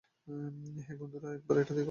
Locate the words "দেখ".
1.73-1.79